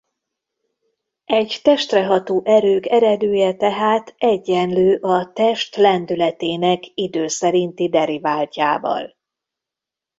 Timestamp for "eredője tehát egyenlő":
2.85-4.95